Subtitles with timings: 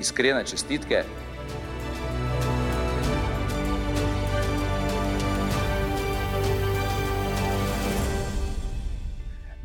[0.00, 1.04] iskrene čestitke.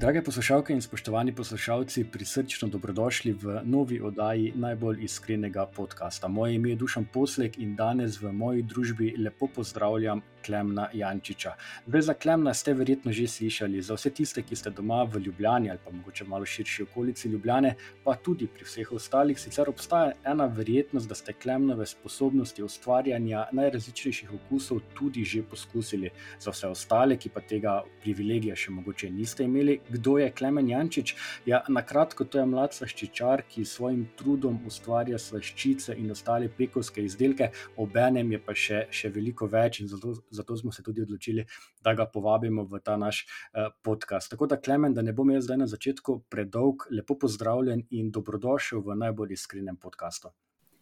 [0.02, 6.28] Drage poslušalke in spoštovani poslušalci, prisrčno dobrodošli v novi oddaji najbolj iskrenega podcasta.
[6.28, 11.54] Moje ime je Dušan Poslek in danes v moji družbi lepo pozdravljam Klemna Jančiča.
[11.88, 15.70] Zdaj za Klemna ste verjetno že slišali, za vse tiste, ki ste doma v Ljubljani
[15.70, 20.46] ali pa mogoče malo širši okolici Ljubljane, pa tudi pri vseh ostalih, sicer obstaja ena
[20.46, 26.10] verjetnost, da ste Klemnove sposobnosti ustvarjanja najrazličnejših okusov tudi že poskusili.
[26.40, 31.16] Za vse ostale, ki pa tega privilegija še mogoče niste imeli, kdo je Klemen Jančič?
[31.46, 36.50] Ja, na kratko, to je mlad slaščičar, ki s svojim trudom ustvarja slaščice in ostale
[36.58, 41.02] pekovske izdelke, obenem je pa še, še veliko več in zato zato smo se tudi
[41.02, 41.46] odločili,
[41.84, 44.32] da ga povabimo v ta naš uh, podcast.
[44.32, 48.82] Tako da, Klemen, da ne bom jaz zdaj na začetku predolg, lepo pozdravljen in dobrodošel
[48.82, 50.32] v najbolj iskrenem podkastu.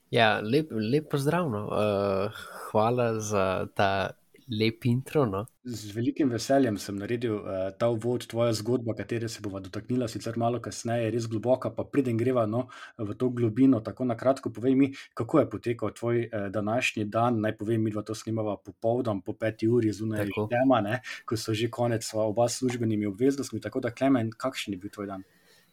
[0.10, 1.50] Ja, lep, lep pozdrav.
[1.50, 1.66] No.
[1.68, 4.12] Uh, hvala za ta
[4.50, 5.26] lep intro.
[5.26, 5.46] No?
[5.64, 10.38] Z velikim veseljem sem naredil uh, ta uvod, tvoja zgodba, katero se bomo dotaknili, sicer
[10.38, 12.66] malo kasneje, res globoka, pa preden greva no,
[12.98, 13.82] v to globino.
[13.86, 17.42] Tako na kratko, povej mi, kako je potekal tvoj uh, današnji dan.
[17.42, 21.54] Naj povem, mi dva to snimava popovdan, po peti uri zunaj tema, ne, ko so
[21.54, 23.62] že konec s oba službenimi obveznostmi.
[23.62, 25.28] Tako da, Klemen, kakšen je bil tvoj dan?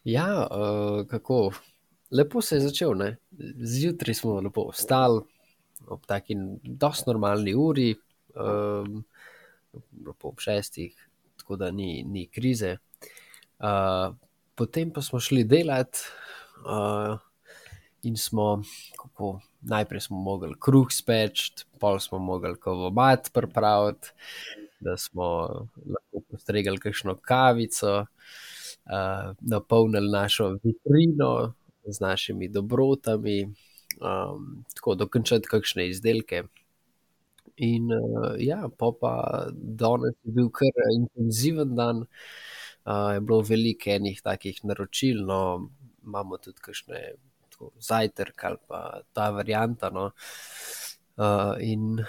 [0.05, 1.51] Ja, uh, kako.
[2.15, 3.17] Lepo se je začel, ne?
[3.59, 5.25] zjutraj smo lepo vstali
[5.87, 7.95] ob taki dosti normalni uri,
[8.37, 9.05] um,
[10.19, 12.77] po šestih, tako da ni, ni krize.
[13.59, 14.15] Uh,
[14.55, 15.99] potem pa smo šli delati
[16.65, 17.19] uh,
[18.03, 18.63] in smo,
[19.03, 24.13] kako, najprej smo mogli kruh speč, pol smo mogli kovomat pripraviti,
[24.81, 25.25] da smo
[25.77, 28.07] lahko postregali kakšno kavico,
[28.87, 31.55] uh, napolnili našo vitrino
[31.87, 33.45] z našimi dobrotami,
[34.01, 36.43] um, tako dokončati kakšne izdelke.
[37.57, 39.13] In uh, ja, pa, pa
[39.53, 42.03] danes je bil kar intenziven dan,
[42.85, 45.41] uh, je bilo veliko enih takih naročil, no,
[46.05, 47.01] imamo tudi kakšne
[47.81, 49.91] zajtrk ali pa ta varianta.
[49.91, 50.11] No.
[51.17, 52.05] Uh, in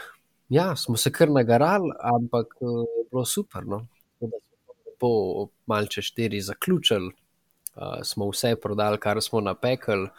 [0.50, 3.66] ja, smo se kar nagarali, ampak uh, je bilo super.
[3.66, 3.86] No.
[5.00, 7.14] Po malce štiri zaključili,
[7.76, 10.10] uh, smo vse prodali, kar smo napekli,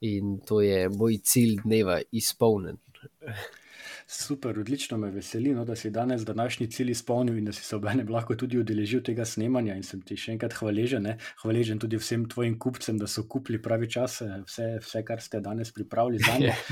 [0.00, 2.76] in to je moj cilj dneva izpolnjen.
[4.10, 7.76] Super, odlično me veseli, no, da si danes današnji cilj izpolnil in da si se
[7.76, 9.74] obenem lahko tudi udeležil tega snemanja.
[9.76, 11.18] In sem ti še enkrat hvaležen, ne?
[11.42, 15.42] hvaležen tudi vsem tvojim kupcem, da so kupili pravi čas, eh, vse, vse kar ste
[15.44, 16.56] danes pripravili za nje.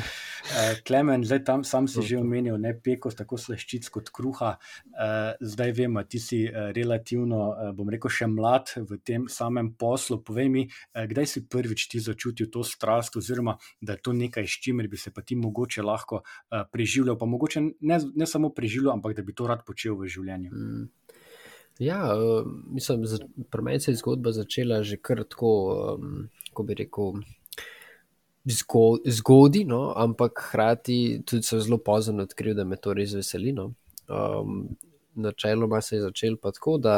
[0.46, 4.52] Eh, Klemen, zdaj tam sam si že omenil, ne peko, tako slaščic kot kruha.
[4.86, 10.20] Eh, zdaj vemo, ti si relativno, bom rekel, še mlad v tem samem poslu.
[10.22, 10.62] Povej mi,
[10.94, 15.00] kdaj si prvič ti začutil to strast, oziroma da je to nekaj, s čimer bi
[15.00, 16.22] se pa ti mogoče lahko
[16.70, 20.52] preživljal pa mogoče ne, ne samo preživljal, ampak da bi to rad počel v življenju.
[20.54, 20.84] Mm.
[21.82, 23.02] Ja, uh, mislim,
[23.50, 25.50] pri meni se je zgodba začela že kar tako,
[25.98, 27.18] um, ko bi rekel,
[28.46, 33.52] zgodaj, no, ampak hkrati tudi sem zelo pozorno odkril, da me to res veseli.
[33.52, 33.72] No.
[34.06, 34.76] Um,
[35.18, 36.96] načeloma se je začel pa tako, da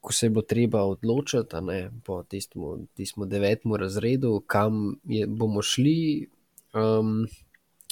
[0.00, 6.28] ko se je bilo treba odločiti, ne, po tistem devetem razredu, kam je, bomo šli.
[6.74, 7.26] Um,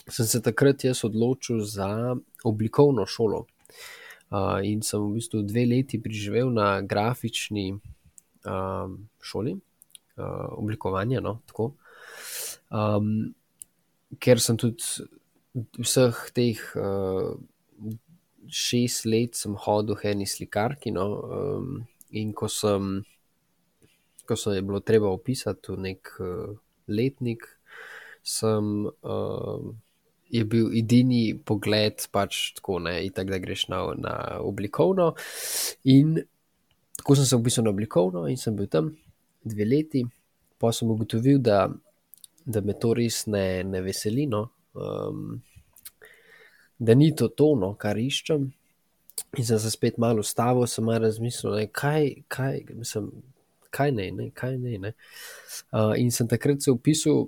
[0.08, 3.46] sem se takrat jaz odločil za oblikovno šolo.
[4.34, 8.90] Uh, in sem v bistvu dve leti preživel na grafični uh,
[9.22, 9.54] šoli,
[10.16, 11.22] uh, oblikovanja.
[11.22, 11.38] No,
[12.72, 13.34] um,
[14.18, 14.82] ker sem tudi
[15.78, 17.36] vseh teh uh,
[18.50, 20.90] šest let hodil v eni slikarki.
[20.92, 23.04] No, um, in ko sem,
[24.26, 26.52] ko sem je bilo treba opisati v nek uh,
[26.88, 27.46] letnik,
[28.24, 28.90] sem.
[30.32, 35.12] Je bil edini pogled, pač tako, ne, itak, da greš na, na oblikovno.
[35.92, 36.16] In
[36.96, 38.94] tako sem se opisal na oblikovno in sem bil tam
[39.44, 40.04] dve leti,
[40.58, 41.68] pa sem ugotovil, da,
[42.44, 45.40] da me to res ne, ne veseli, no, um,
[46.78, 48.48] da ni to tono, kar iščem.
[49.38, 53.12] In sem se spet malo ustavil, sem malo razmislil, ne, kaj, kaj, mislim,
[53.74, 54.78] kaj ne, ne, kaj ne.
[54.78, 54.92] ne.
[55.70, 57.26] Uh, in sem takrat se opisal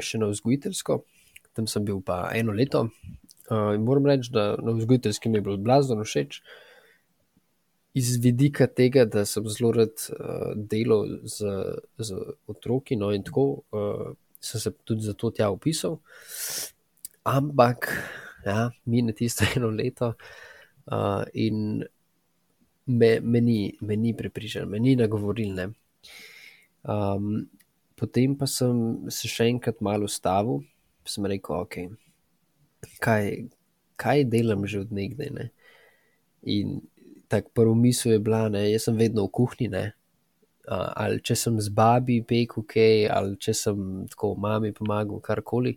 [0.00, 1.02] še na vzgojiteljsko,
[1.52, 2.88] tam sem bil pa eno leto.
[3.50, 6.40] Uh, in moram reči, da na vzgojiteljski mi je bilo blazno všeč.
[7.94, 11.56] Iz vidika tega, da sem zelo rad uh, delal z,
[11.98, 15.98] z otroki, no in tako uh, sem se tudi zato tja upisal.
[17.28, 17.90] Ampak,
[18.46, 20.14] ja, mine tisto eno leto
[20.86, 21.84] uh, in
[22.86, 25.54] me, me, ni, me ni prepričal, me ni nagovoril.
[25.54, 25.68] Ne.
[26.82, 27.44] Um,
[27.96, 30.64] potem pa sem se še enkrat malo ustavil,
[31.08, 31.76] sem rekel, ok,
[33.02, 33.48] kaj,
[33.96, 35.50] kaj delam že od nekdaj.
[36.42, 36.80] In
[37.28, 39.92] tako prvo misel je bila, da sem vedno v kuhinji, ne.
[40.62, 43.78] Uh, ali če sem z babi pekel, okay, ali če sem
[44.12, 45.74] tako mami pomagal, karkoli,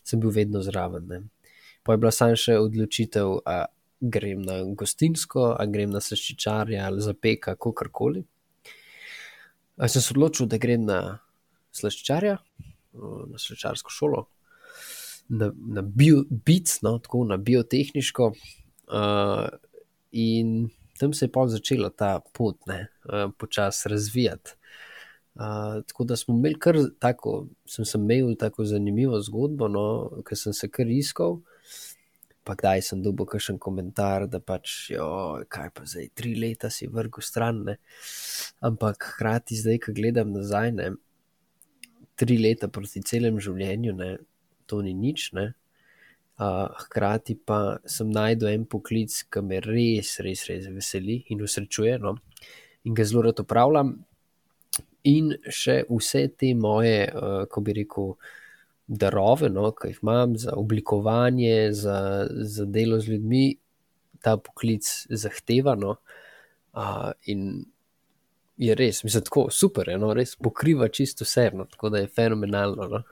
[0.00, 1.04] sem bil vedno zraven.
[1.10, 1.18] Ne.
[1.84, 3.68] Pa je bila samo še odločitev, ali
[4.02, 8.24] grem na gostinsko, ali grem na srčičarje, ali za peka, kakorkoli.
[9.86, 11.18] Sem se odločil, da grem na
[11.76, 12.38] srčičarja,
[13.28, 14.24] na srčičarsko šolo,
[15.32, 18.32] na, na bio, bic, no, tako na biotehniško.
[18.92, 19.48] Uh,
[20.12, 20.68] in
[21.00, 24.56] tam se je pa začela ta pot, ne, uh, počasi razvijati.
[25.34, 29.86] Uh, tako da smo imeli kar tako, sem, sem imel tako zanimivo zgodbo, no,
[30.28, 31.40] ker sem se kar iskal.
[32.44, 35.06] Pa kdaj sem dobil kakšen komentar, da pač, jo,
[35.48, 37.62] kaj pa zdaj, tri leta si vrgel stran.
[37.70, 37.76] Ne.
[38.60, 40.90] Ampak hkrati, zdaj, ko gledam nazaj, ne,
[42.18, 44.10] tri leta proti celem življenju, ne,
[44.72, 45.28] to ni nič.
[45.36, 45.52] Ne.
[46.40, 51.98] Uh, hkrati pa sem najdel en poklic, ki me res, res, res veseli in usrečuje,
[52.02, 52.16] no?
[52.88, 53.92] in ga zelo rado upravljam.
[55.06, 58.14] In še vse te moje, uh, ko bi rekel,
[58.92, 63.44] darove, no, ki jih imam za oblikovanje, za, za delo z ljudmi,
[64.22, 65.74] ta poklic zahteva.
[65.78, 65.96] No?
[66.72, 67.64] Uh, in
[68.56, 70.12] je res, mislim, tako super, no?
[70.14, 71.66] res pokriva čisto vse, no?
[71.70, 72.88] tako da je fenomenalno.
[72.88, 73.02] No?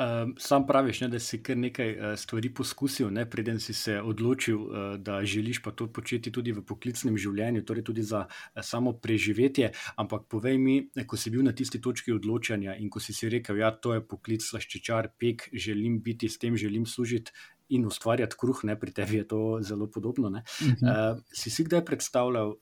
[0.00, 3.98] Um, sam praviš, ne, da si kar nekaj uh, stvari poskusil, ne, preden si se
[4.00, 8.62] odločil, uh, da želiš pa to početi tudi v poklicnem življenju, torej tudi za uh,
[8.64, 9.68] samo preživetje.
[10.00, 13.60] Ampak povej mi, ko si bil na tisti točki odločanja in ko si si rekel,
[13.60, 17.36] da ja, to je poklic slaščičar, pek, želim biti s tem, želim služiti
[17.70, 20.28] in ustvarjati kruh, ne, pri tebi je to zelo podobno.
[20.28, 21.12] Uh -huh.
[21.14, 22.56] uh, si si kdaj predstavljal uh,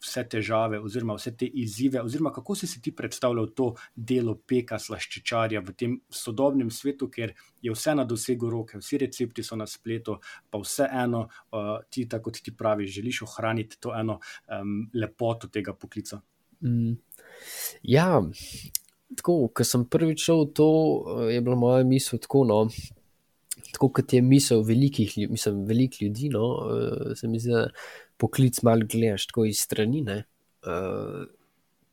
[0.00, 4.78] vse težave, oziroma vse te izzive, oziroma kako si si ti predstavljal to delo peka,
[4.78, 9.66] slaščičarja v tem sodobnem svetu, ker je vse na dosegu roke, vsi recepti so na
[9.66, 10.18] spletu,
[10.50, 14.20] pa vseeno uh, ti, tako kot ti praviš, želiš ohraniti to eno
[14.60, 16.20] um, lepoto tega poklica.
[16.60, 16.92] Mm.
[17.82, 18.22] Ja.
[19.16, 20.68] Tako, ko sem prvič šel v to,
[21.28, 22.44] je bila moja misel tako.
[22.48, 22.58] No,
[23.72, 27.68] tako kot je misel velikih, mislim, velik ljudi, no, uh, se mi zdi, da
[28.20, 31.22] poklic malo gledaš tako iz strani, uh,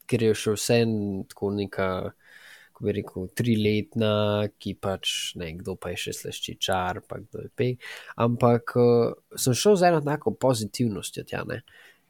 [0.09, 0.97] ker je še vse en
[1.29, 1.91] tako neka.
[2.79, 7.49] Bi rekel, triletna, ki pač ne, kdo pa je še slešči čar, pa kdo je
[7.51, 7.73] pej.
[8.23, 11.57] Ampak uh, sem šel z eno tako pozitivnostjo tja, ne.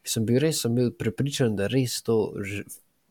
[0.06, 2.20] Sem bil res, sem bil prepričan, da res to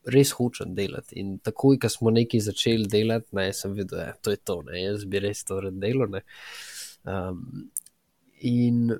[0.09, 1.19] res hočem delati.
[1.21, 4.81] In takoj, ko smo nekaj začeli delati, ne, sem videl, da ja, je to, ne,
[4.83, 6.19] jaz bi res to rad delal.
[7.09, 7.69] Um,
[8.45, 8.97] in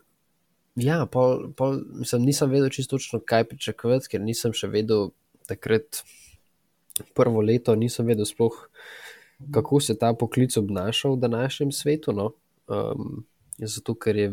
[0.79, 5.11] ja, pol, pol, mislim, nisem vedel čisto točno, kaj pričakovati, ker nisem še vedel
[5.49, 6.03] takrat,
[7.17, 8.57] prvo leto, nisem vedel sploh,
[9.55, 12.13] kako se ta poklic obnaša v današnjem svetu.
[12.13, 12.33] No?
[12.67, 13.25] Um,
[13.59, 14.33] zato, ker je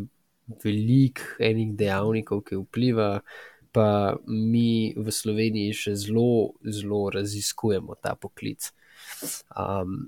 [0.63, 3.21] veliko enih dejavnikov, ki vplivajo
[3.75, 8.69] pa mi v Sloveniji še zelo, zelo raziskujemo ta poklic.
[9.51, 10.05] Um,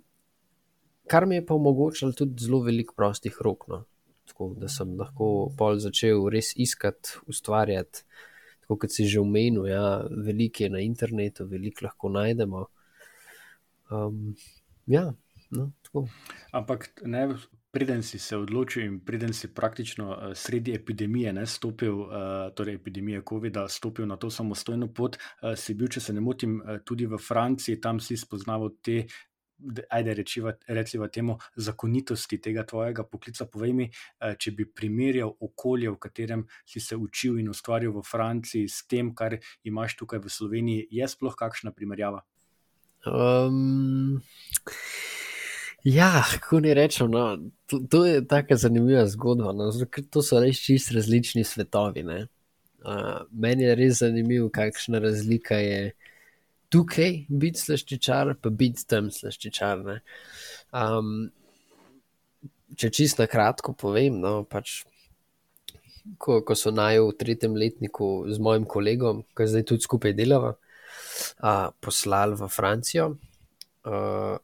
[1.12, 3.84] kar mi je pa omogočalo tudi zelo veliko prostih rok, no?
[4.28, 8.04] tako da sem lahko pol začel res iskati, ustvarjati.
[8.64, 12.66] Tako kot si že omenil, ja, veliko je na internetu, veliko lahko najdemo.
[13.92, 14.36] Um,
[14.92, 15.06] ja,
[15.56, 15.72] no,
[16.52, 17.24] Ampak ne,
[17.78, 22.10] preden si se odločil in preden si praktično uh, sredi epidemije ne, stopil, uh,
[22.58, 26.56] torej epidemije COVID-a, stopil na to samostojno pot, uh, si bil, če se ne motim,
[26.58, 29.04] uh, tudi v Franciji, tam si spoznaval te.
[29.90, 33.48] Ajde, reciva temu zakonitosti tega tvojega poklica.
[33.50, 33.88] Povej mi,
[34.22, 39.10] če bi primerjal okolje, v katerem si se učil in ustvarjal v Franciji, s tem,
[39.18, 42.22] kar imaš tukaj v Sloveniji, je sploh kakšna primerjava?
[43.10, 44.22] Um,
[45.84, 49.54] Ja, kako ne rečem, no, to, to je tako zanimiva zgodba.
[49.54, 49.70] No,
[50.10, 52.04] to so res čist različni svetovi.
[52.04, 55.92] Uh, meni je res zanimivo, kakšna razlika je
[56.74, 59.86] tukaj biti slaščičar, pa biti tam slaščičar.
[60.76, 61.30] Um,
[62.76, 64.82] če čisto na kratko povem, no, pač,
[66.18, 70.56] ko, ko so naj v tretjem letniku z mojim kolegom, ki zdaj tudi skupaj delava,
[70.58, 73.14] uh, poslali v Francijo.
[73.88, 74.36] Uh,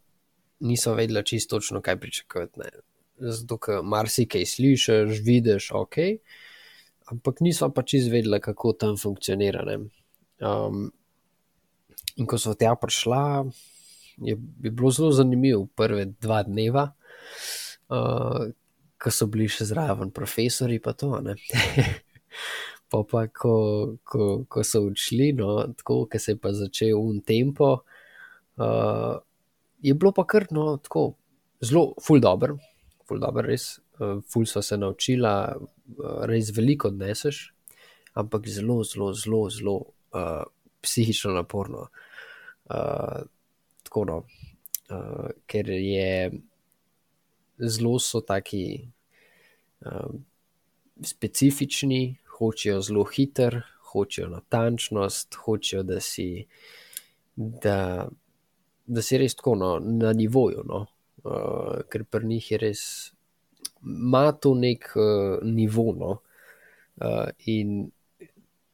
[0.64, 2.60] niso vedela čisto točno, kaj pričakovati.
[2.60, 2.72] Ne.
[3.30, 6.00] Zato, ker marsikaj slišiš, vidiš, ok,
[7.12, 9.64] ampak niso pa čisto vedela, kako tam funkcionira.
[9.68, 9.78] ne.
[10.44, 10.92] Um,
[12.18, 13.46] in ko so tja prišla,
[14.18, 16.90] je, je bilo zelo zanimivo, prve dva dneva,
[17.90, 18.50] uh,
[19.02, 21.16] ko so bili še zraven profesori, pa to.
[22.94, 23.54] Pa pa, ko,
[24.06, 27.70] ko, ko so odšli, no, tako, ko se je pa začel un tempo,
[28.62, 29.16] uh,
[29.84, 31.14] je bilo pa kar no, tako
[31.62, 32.58] zelo, ful dobro,
[33.08, 37.44] ful dobro, res, uh, ful so se naučila, uh, res veliko odneseš,
[38.20, 39.76] ampak zelo, zelo, zelo, zelo
[40.16, 40.44] uh,
[40.84, 41.88] psihično naporno.
[42.72, 43.24] Uh,
[43.84, 44.18] tako no,
[44.90, 46.32] uh, ker je
[47.60, 48.66] zelo so taki
[49.86, 50.16] uh,
[51.04, 53.62] specifični, hočejo zelo hiter,
[53.92, 56.46] hočejo natančnost, hočejo, da si,
[57.36, 58.08] da,
[58.86, 60.64] da si res tako no, na nivoju.
[60.68, 60.86] No.
[61.24, 62.82] Uh, ker pri njih je res,
[63.84, 65.92] ima to nek uh, nivo.
[65.98, 66.18] No.
[67.02, 67.92] Uh, in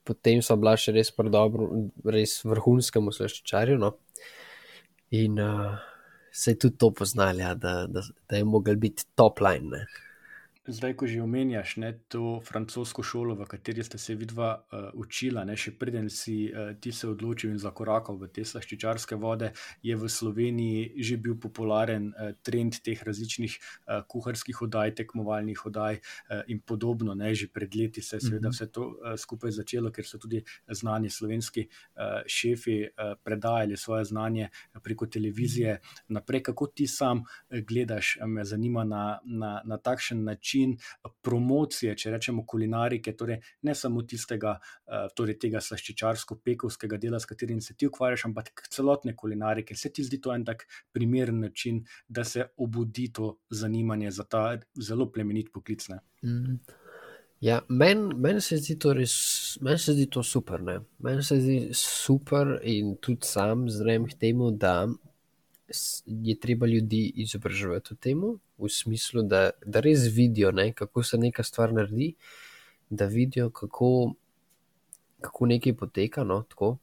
[0.03, 1.69] potem so bila še res predobro,
[2.05, 3.77] res vrhunskemu slaščičarju.
[3.81, 3.93] No.
[5.17, 5.77] In uh,
[6.31, 9.69] se je tudi to poznali, ja, da, da, da je mogel biti top line.
[9.73, 10.08] Ne.
[10.67, 15.45] Zdaj, ko že omenjaš ne, to francosko šolo, v kateri ste se vidva uh, učila,
[15.47, 19.95] ne, še preden si uh, ti se odločil in zakorakal v te slaščičarske vode, je
[19.95, 26.43] v Sloveniji že bil popularen uh, trend teh različnih uh, kuharskih oddaj, tekmovalnih oddaj uh,
[26.51, 27.15] in podobno.
[27.15, 30.43] Ne, že pred leti se je seveda vse to uh, skupaj začelo, ker so tudi
[30.67, 34.51] znani slovenski uh, šefi uh, predajali svoje znanje
[34.83, 35.79] preko televizije
[36.11, 36.43] naprej.
[36.51, 40.77] Kako ti sam gledaš, me zanima na, na, na takšen način način
[41.21, 44.57] promocije, če rečemo, kulinarike, torej ne samo tistega,
[45.15, 49.75] torej tega slaščičarsko-pekovskega dela, s katerim se ti ukvarjaš, ampak celotne kulinarike.
[49.75, 54.59] Se ti zdi to en tak primeren način, da se obudi to zanimanje za ta
[54.75, 55.87] zelo plemenit poklic?
[55.89, 55.99] Ne?
[56.23, 56.59] Mm.
[57.41, 58.55] Ja, meni men se,
[59.61, 60.59] men se zdi to super.
[60.99, 64.87] Meni se zdi super in tudi sam zrem k temu, da
[66.05, 68.21] je treba ljudi izobraževati v tem,
[68.57, 72.13] v smislu, da, da res vidijo, ne, kako se neka stvar naredi,
[72.89, 74.13] da vidijo, kako,
[75.21, 76.23] kako nekaj poteka.
[76.23, 76.77] No, tako,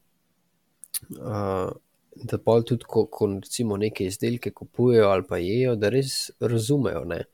[1.18, 1.72] uh,
[2.16, 7.04] da pa tudi, ko, ko recimo neke izdelke kupujejo ali pa jejo, da res razumejo,
[7.04, 7.24] ne,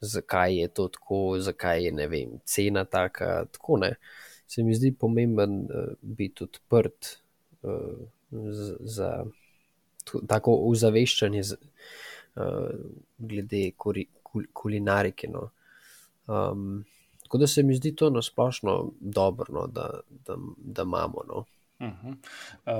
[0.00, 3.44] zakaj je to tako, zakaj je vem, cena taka.
[3.52, 3.94] Tako, ne.
[4.48, 7.18] Se mi zdi pomemben uh, biti odprt
[7.62, 8.06] uh,
[8.80, 9.24] za
[10.28, 11.58] tako ozaveščanje z,
[12.36, 12.70] uh,
[13.18, 15.28] glede kuri, kul, kulinarike.
[15.32, 15.50] No.
[16.26, 16.84] Um,
[17.22, 21.24] tako da se mi zdi to nasplošno dobro, no, da, da, da imamo.
[21.28, 21.44] No.
[21.78, 22.14] Uh -huh.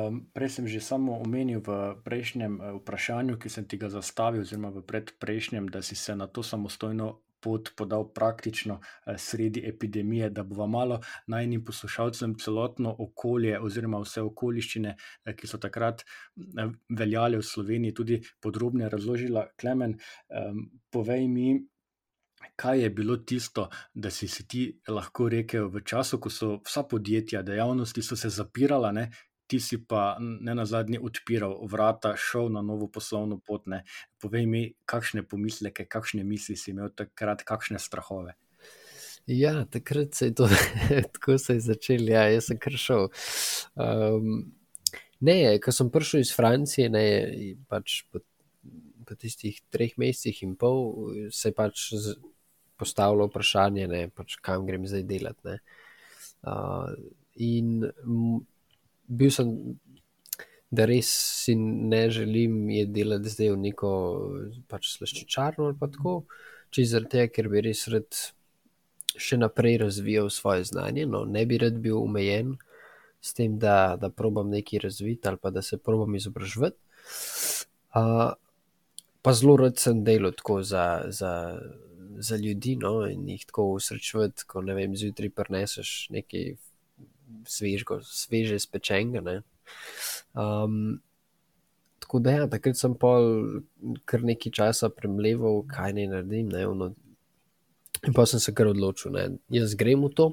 [0.08, 4.40] um, prej sem že samo omenil v prejšnjem uh, vprašanju, ki sem ti ga zastavil,
[4.40, 10.30] oziroma v predprejšnjem, da si se na to samostojno pot podal praktično eh, sredi epidemije,
[10.30, 16.70] da bo malo najnim poslušalcem celotno okolje oziroma vse okoliščine, eh, ki so takrat eh,
[16.88, 19.48] veljale v Sloveniji, tudi podrobno razložila.
[19.60, 19.98] Klemen,
[20.90, 21.50] povej mi.
[22.56, 23.64] Kaj je bilo tisto,
[23.94, 28.30] da si si ti lahko rekel v času, ko so vsa podjetja, dejavnosti so se
[28.30, 29.08] zapirala, ne,
[29.48, 33.64] ti si pa ne na zadnje odpiral vrata, šel na novo poslovno pot.
[33.66, 33.82] Ne.
[34.20, 38.36] Povej mi, kakšne pomisleke, kakšne misli si imel takrat, kakšne strahove.
[39.28, 40.48] Ja, takrat se je to
[41.12, 43.08] tako se je začel, ja, jaz sem kar šel.
[43.76, 44.52] Um,
[45.20, 47.04] ne, ko sem prišel iz Francije, ne,
[47.68, 48.22] pač po,
[49.04, 51.88] po tistih treh mesecih in pol, se je pač
[52.80, 55.58] postavilo vprašanje, ne, pač kam grem zdaj delati.
[56.46, 56.92] Uh,
[57.36, 57.82] in
[59.08, 59.52] bil sem,
[60.70, 61.08] da res
[61.44, 63.90] si ne želim delati zdaj v neko
[64.68, 66.18] pač slaščičarno ali pa tako,
[66.70, 68.20] če zaradi tega, ker bi res rad
[69.18, 71.06] še naprej razvijal svoje znanje.
[71.08, 72.56] No, ne bi rad bil omejen
[73.24, 76.76] s tem, da, da probam nekaj razviti ali pa da se probam izobraževati.
[77.96, 78.36] Uh,
[79.24, 80.86] pa zelo rad sem delal tako za.
[81.08, 81.34] za
[82.18, 86.56] Za ljudi, no, in jih tako usrečevati, ko ne vem, zjutraj preneseš nekaj
[87.48, 89.40] svežgo, sveže spečenega.
[90.32, 90.98] Um,
[91.98, 93.62] tako da, ja, takrat sem pol
[94.08, 96.48] kar nekaj časa premleval, kaj naj naredim.
[96.52, 96.92] Ne, ono,
[98.06, 100.28] in pa sem se kar odločil, da jaz grem v to.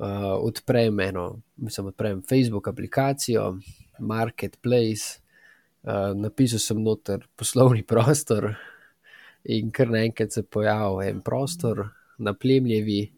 [0.00, 3.58] Uh, odprem eno, mislim, odprem Facebook aplikacijo,
[4.00, 5.20] Marketplace,
[5.84, 8.54] uh, napisal sem noter poslovni prostor,
[9.44, 11.84] in kar naenkrat se pojavlja en prostor,
[12.20, 13.10] na plemljevi,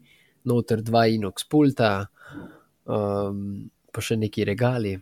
[0.47, 2.07] noter dva inox pulta,
[2.85, 4.97] um, pa še neki regali.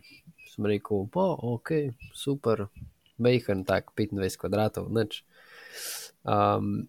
[0.52, 1.72] Sem rekel, pa ok,
[2.14, 2.66] super,
[3.22, 5.22] mehen, tak 25 kvadratov, nič.
[6.28, 6.88] Um,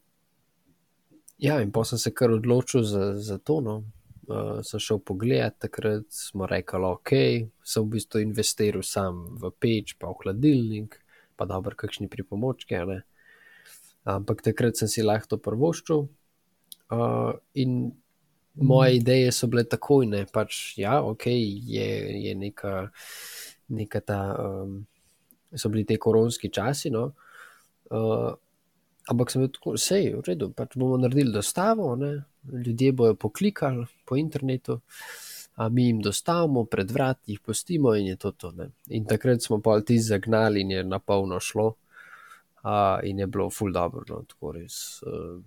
[1.39, 3.61] ja, in potem sem se kar odločil za, za to.
[3.63, 3.77] No.
[4.23, 7.11] Uh, sem šel pogledat, takrat smo rekli, ok,
[7.59, 10.95] sem v bistvu investiral sam v peč, pa v hladilnik,
[11.35, 12.79] pa dobro, kakšni pripomočki.
[12.87, 13.01] Ne.
[14.07, 16.07] Ampak takrat sem si lahko to prvoščil.
[16.93, 17.91] Uh, in
[18.55, 21.89] moje ideje so bile takojne, pač ja, ok, je,
[22.27, 22.87] je neka,
[23.73, 24.79] neka ta, um,
[25.55, 26.91] so bili te koronski časi.
[26.93, 27.11] No.
[27.89, 28.33] Uh,
[29.09, 32.23] ampak sem bil tako, vse je v redu, pač bomo naredili dostavo, ne.
[32.43, 34.81] ljudje bojo poklikali po internetu.
[35.55, 38.51] A mi jim dostavimo, pred vrati jih postimo, in je to to.
[38.57, 38.71] Ne.
[38.89, 41.75] In takrat smo pa ti zagnali, in je na polno šlo,
[42.63, 44.01] a, in je bilo ful dobro.
[44.09, 45.03] No, tako res.
[45.05, 45.43] Uh,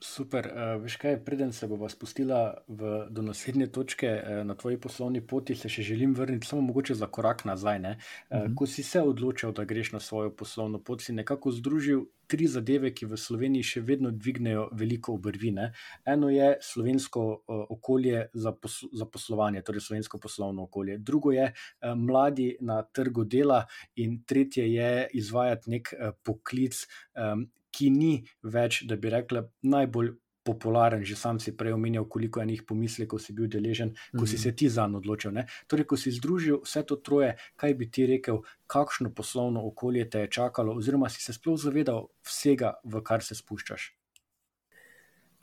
[0.00, 0.46] Super.
[0.48, 5.20] Uh, veš kaj, preden se bomo spustila v, do naslednje točke uh, na tvoji poslovni
[5.20, 7.78] poti, se še želim vrniti samo mogoče za korak nazaj.
[7.78, 7.96] Uh, uh
[8.30, 8.54] -huh.
[8.56, 12.94] Ko si se odločil, da greš na svojo poslovno pot, si nekako združil tri zadeve,
[12.94, 15.72] ki v Sloveniji še vedno dvignejo veliko obrvine.
[16.06, 20.98] Eno je slovensko uh, okolje za, poslo, za poslovanje, torej slovensko poslovno okolje.
[20.98, 23.66] Drugo je uh, mladi na trgu dela
[23.96, 26.86] in tretje je izvajati nek uh, poklic.
[27.14, 30.14] Um, ki ni več, da bi rekla, najbolj
[30.46, 31.04] popularen.
[31.04, 34.68] Že sam si prej omenjal, koliko enih pomislekov si bil deležen, ko si se ti
[34.72, 35.34] za njo odločil.
[35.36, 35.46] Ne?
[35.68, 40.26] Torej, ko si združil vse to troje, kaj bi ti rekel, kakšno poslovno okolje te
[40.26, 43.90] je čakalo, oziroma si se sploh zavedal vsega, v kar se spuščaš.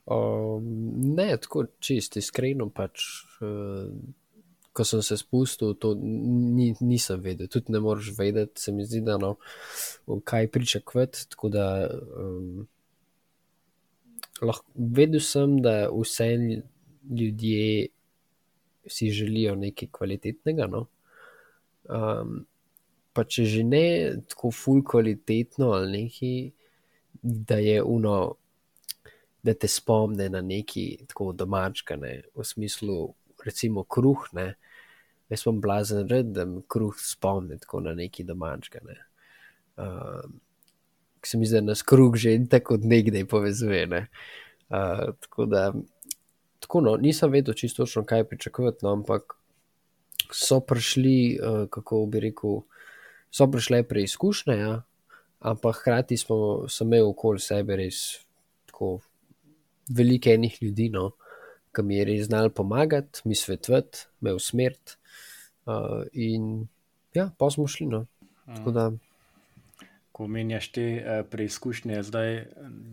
[0.08, 0.64] Um,
[1.18, 3.04] ne, tako čist, iskreno pač.
[3.44, 3.92] Uh
[4.78, 7.50] ko sem se spustil, to ni, nisem vedel.
[7.50, 9.34] Tudi ne moreš vedeti, se mi zdi, da no,
[10.24, 11.24] kaj pričakovati.
[11.34, 12.68] Tako da um,
[14.46, 16.30] lahko, vedel sem, da vse
[17.10, 17.88] ljudje
[18.88, 20.70] si želijo nekaj kvalitetnega.
[20.70, 20.86] No?
[21.90, 22.44] Um,
[23.14, 23.88] pa če že ne
[24.30, 26.36] tako ful kvalitetno ali nekaj,
[27.22, 28.20] da je uno.
[29.48, 32.96] Da te spomne na neki tako domačka, ne, v smislu,
[33.46, 34.48] recimo, kruh, ne,
[35.30, 38.80] jaz sem blazen, red, da mi kruh spomni tako na neki domačka.
[38.86, 38.98] Ne.
[39.78, 40.24] Uh,
[41.26, 43.88] se mi da nas kruh že in tako od nekdaj povezuje.
[43.88, 44.08] Ne.
[44.70, 45.74] Uh, tako da,
[46.60, 49.38] tako no, nisem vedel čisto točno, kaj pričakovati, no, ampak
[50.32, 52.62] so prišli, uh, kako bi rekel,
[53.32, 54.82] so prišle preizkušnje, ja,
[55.40, 58.26] ampak hkrati smo, sem imel okoli sebe res
[58.66, 59.00] tako
[59.90, 61.12] veliko enih ljudi, no,
[61.76, 64.97] ki mi je res znal pomagati, mi svetovati, me usmeriti.
[65.68, 66.68] Uh, in
[67.14, 67.88] ja, pa smo šli.
[67.92, 68.06] No.
[68.72, 68.92] Da...
[70.12, 72.46] Ko menjaš te uh, preizkušnje, zdaj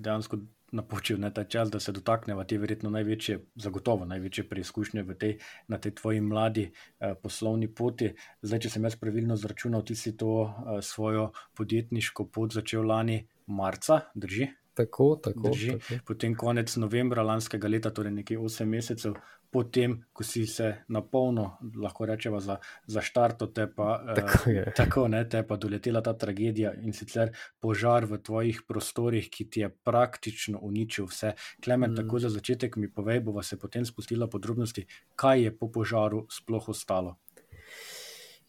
[0.03, 0.41] dejansko
[0.75, 5.37] napočil ne, ta čas, da se dotaknemo te verjetno največje, zagotovo največje preizkušnje tej,
[5.71, 8.11] na tej tvoji mladi uh, poslovni poti.
[8.43, 13.23] Zdaj, če sem jaz pravilno zračunal, ti si to uh, svojo podjetniško pot začel lani
[13.47, 14.51] marca, drži?
[14.75, 16.01] Tako, tako, tako.
[16.07, 19.15] Potem konec novembra lanskega leta, torej nekaj 8 mesecev,
[19.55, 21.45] potem, ko si se na polno,
[21.79, 22.57] lahko rečemo, za,
[22.91, 27.31] za štarto, te pa, tako, eh, tako ne, te pa doletela ta tragedija in sicer
[27.63, 31.37] požar v tvojih prostorih, ki ti je praktično uničil vse.
[31.63, 32.03] Klemen, mm.
[32.03, 36.69] tako za začetek mi povej, bova se potem spustila podrobnosti, kaj je po požaru sploh
[36.75, 37.15] ostalo.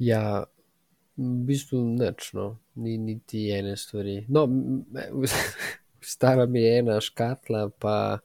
[0.02, 0.44] Ja,
[1.18, 2.60] v bistvu nič, no.
[2.76, 4.26] ni niti ene stvari.
[4.28, 4.50] No,
[6.06, 8.20] stara mi je ena škatla, pa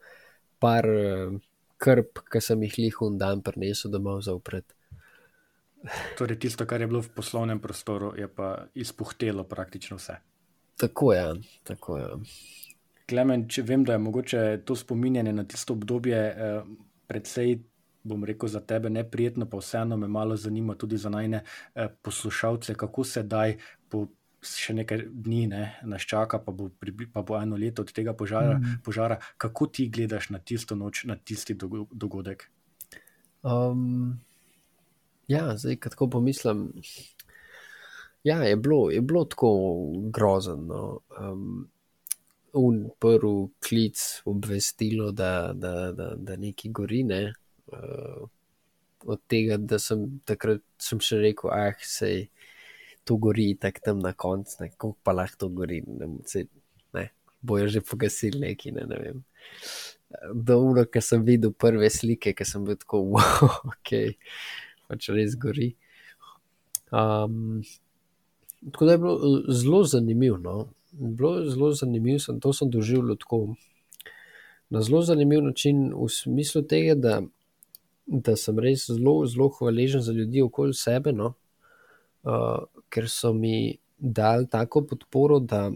[0.61, 1.39] par uh,
[1.81, 4.65] krp, ki sem jih lihun dan prinesel domov za upred.
[6.19, 10.19] Torej, tisto, kar je bilo v poslovnem prostoru, je pa izpuhtelo praktično vse.
[10.77, 11.25] Tako je.
[11.65, 12.09] Tako je.
[13.09, 16.61] Klemen, če vem, da je mogoče to spominjanje na tisto obdobje eh,
[17.09, 17.57] predvsej,
[18.05, 22.75] bom rekel, za tebe neprijetno, pa vseeno me malo zanima tudi za najne eh, poslušalce,
[22.75, 23.57] kako se daj
[23.89, 24.07] po
[24.41, 26.71] še nekaj dni ne, nas čaka, pa bo,
[27.13, 28.81] pa bo eno leto od tega požara, mm.
[28.85, 29.19] požara.
[29.37, 32.47] Kako ti gledaš na tisto noč, na tisti dogodek?
[33.43, 34.21] Um,
[35.29, 36.69] ja, zdaj, ko pomislim,
[38.25, 39.53] ja, je, bilo, je bilo tako
[40.13, 40.57] grozno.
[40.65, 40.83] No.
[41.19, 41.69] Um,
[42.51, 47.05] Un prvi klic obvestilo, da, da, da, da nekaj gori.
[47.07, 47.21] Ne.
[47.71, 48.25] Uh,
[49.07, 52.27] od tega, da sem takrat sem še rekel, ah, sej
[53.11, 55.83] to gori, tako tam na koncu, kako pa lahko to gori.
[55.87, 56.45] Ne, se,
[56.95, 57.09] ne,
[57.43, 59.25] bojo že pogasili neki, ne, ne vem.
[60.35, 63.95] Dobro, ker sem videl prve slike, ki sem bil tako, wow, ok,
[64.87, 65.73] pač res gori.
[66.95, 67.63] Um,
[68.71, 70.39] tako da je bilo zelo zanimivo.
[70.39, 70.57] No?
[70.93, 73.43] Bilo je zelo zanimivo, sem, to sem doživljal tako
[74.71, 77.21] na zelo zanimiv način, v smislu tega, da,
[78.07, 81.13] da sem res zelo, zelo hvaležen za ljudi okoli sebe.
[81.13, 81.35] No?
[82.25, 85.71] Uh, ker so mi dali tako podporo, da,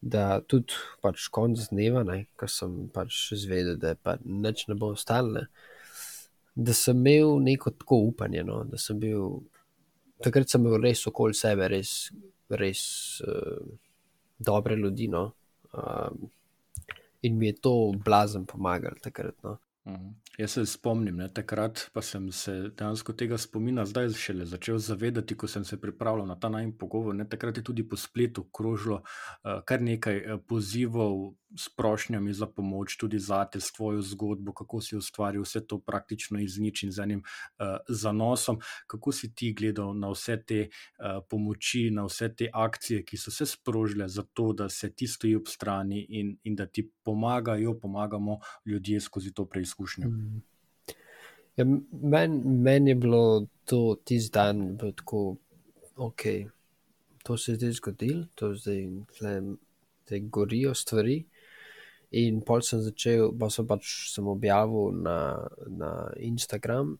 [0.00, 2.04] da tudi pač konc dneva,
[2.36, 5.46] ko sem pač zvedel, da pa nič ne bo ostalo,
[6.54, 8.44] da sem imel neko tako upanje.
[8.44, 9.40] No, da sem bil,
[10.24, 12.12] takrat sem bil res okoli sebe, res,
[12.52, 12.84] res
[13.24, 13.64] uh,
[14.38, 15.08] dobre ljudi.
[15.12, 15.30] No,
[15.72, 16.12] uh,
[17.22, 19.36] in mi je to blazen pomagalo takrat.
[19.42, 19.58] No.
[19.88, 20.21] Mhm.
[20.38, 25.36] Jaz se spomnim, ne, takrat pa sem se dejansko tega spomina zdaj šele začel zavedati,
[25.36, 27.14] ko sem se pripravljal na ta najmenj pogovor.
[27.14, 32.46] Ne, takrat je tudi po spletu krožilo uh, kar nekaj uh, pozivov s prošnjami za
[32.46, 36.92] pomoč, tudi za te svojo zgodbo, kako si ustvaril vse to praktično iz nič in
[36.92, 38.60] z enim uh, zanosom.
[38.86, 43.30] Kako si ti gledal na vse te uh, pomoči, na vse te akcije, ki so
[43.30, 47.76] se sprožile za to, da se ti stoji ob strani in, in da ti pomagajo,
[47.78, 50.08] pomagamo ljudje skozi to preizkušnjo.
[50.08, 50.21] Mm.
[51.56, 55.36] Ja, Meni men je bilo to tisti dan, da je tako,
[55.96, 56.22] ok,
[57.22, 58.88] to se je zdaj zgodilo, to zdaj,
[60.06, 61.24] zdaj gorijo stvari.
[62.12, 65.16] In pol sem začel, pa sem pač sem objavil na,
[65.68, 66.96] na Instagram,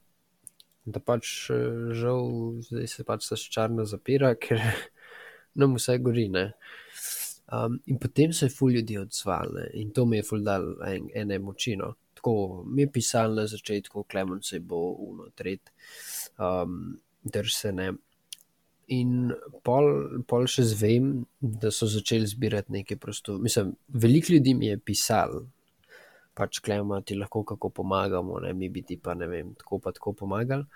[0.84, 1.50] da pač
[1.96, 2.30] žal,
[2.68, 4.60] zdaj se pač ta ščarna zapira, ker
[5.54, 6.28] nam vse gori.
[7.52, 11.10] Um, in potem se je ful ljudi odzval in to mi je ful dal en,
[11.12, 11.90] ene močino
[12.22, 15.72] tako mi je pisal na začetku, Klemon se bo uno, tret,
[16.38, 17.92] um, drsene.
[18.88, 19.32] In
[19.64, 23.42] pol, pol še zvem, da so začeli zbirati nekaj prostora.
[23.42, 25.46] Mislim, veliko ljudi mi je pisal,
[26.34, 30.12] pač klema ti lahko kako pomagamo, ne mi biti pa ne vem, tako pa tako
[30.12, 30.66] pomagali.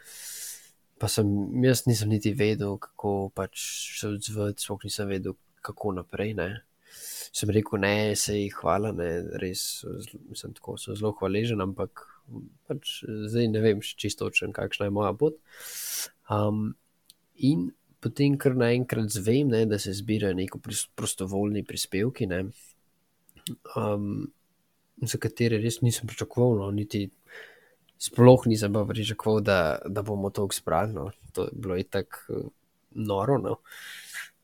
[0.99, 1.29] Pa sem,
[1.63, 3.61] jaz nisem niti vedel, kako pač
[4.01, 6.35] se odzvati, sploh nisem vedel, kako naprej.
[6.35, 6.51] Ne
[7.37, 9.11] sem rekel, ne, se jih hvala, ne,
[9.43, 9.85] res
[10.35, 12.07] sem tako sem zelo hvaležen, ampak
[12.67, 15.37] pač zdaj ne vem čisto točno, kakšna je moja pot.
[16.33, 16.73] Um,
[17.37, 17.69] in
[18.03, 20.63] potem, ker naenkrat zvem, ne, da se zbirajo neko
[20.99, 22.47] prostovoljni prispevki, ne,
[23.77, 24.27] um,
[25.03, 27.07] za katere res nisem pričakoval, no, niti
[27.99, 30.95] sploh nisem pa pričakoval, da, da bomo to spravili.
[30.95, 31.11] No.
[31.33, 32.51] To je bilo tako
[32.91, 33.39] noro.
[33.39, 33.57] No.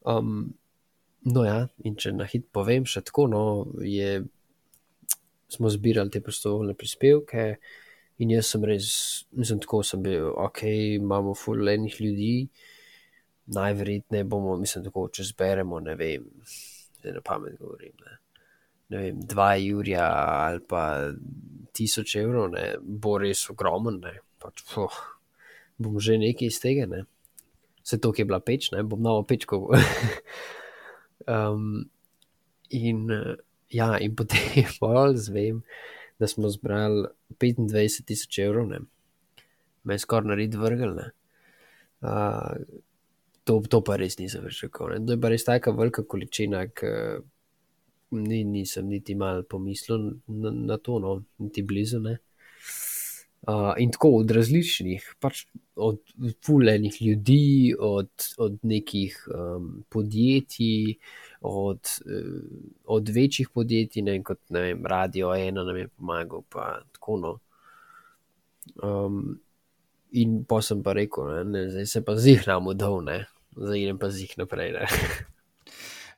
[0.04, 0.52] Um,
[1.22, 3.42] No, ja, in če na hit povem, še tako, no,
[3.86, 4.24] je,
[5.52, 7.44] smo zbirali te prostovoljne prispevke,
[8.22, 8.88] in jaz sem res,
[9.38, 10.64] mislim, tako sem bil, ok,
[10.98, 12.32] imamo fulejnih ljudi,
[13.54, 16.24] najverjetneje bomo, mislim, tako, če zberemo, ne vem,
[16.98, 18.18] zdaj na pamet govorim, ne,
[18.90, 20.08] ne vem, dva jurja
[20.46, 20.82] ali pa
[21.74, 24.98] tisoč evrov, ne, bo res ogromen, ne, pač, poh,
[25.78, 27.04] bom že nekaj iz tega, ne,
[27.86, 29.62] se to, ki je bila peč, ne, bom novo pečko.
[31.26, 31.90] Um,
[32.70, 33.08] in,
[33.70, 35.62] ja, in potem pol zvem,
[36.18, 37.08] da smo zbrali
[37.40, 38.80] 25 tisoč evrov, ne.
[39.84, 40.98] me je skoraj narediti vrgel.
[42.02, 42.54] Uh,
[43.44, 44.96] to, to pa res nisem rekel.
[45.06, 46.92] To je pa res taka velika količina, ki
[48.18, 52.00] ni, nisem niti malo pomislil na, na to, no, niti blizu.
[52.04, 52.18] Ne.
[52.18, 52.31] Uh,
[53.78, 55.98] in tako od različnih, pač od
[56.46, 60.94] fulejnih ljudi, od, od nekih um, podjetij,
[61.40, 62.42] od, uh,
[62.84, 67.38] od večjih podjetij, ne kot ne vem, Radio Ena nam je pomagal, pa tako no.
[68.82, 69.40] Um,
[70.12, 73.24] in pa sem pa rekel, ne, ne, zdaj se pa zihramo dol, ne,
[73.56, 74.76] zdaj idem pa zih naprej.